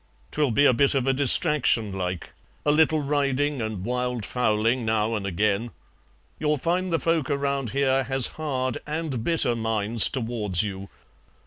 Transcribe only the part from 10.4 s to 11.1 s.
you.